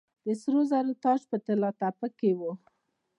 د 0.25 0.27
سرو 0.41 0.61
زرو 0.71 0.93
تاج 1.03 1.21
په 1.29 1.37
طلا 1.45 1.69
تپه 1.79 2.07
کې 2.17 2.31
و 2.39 2.41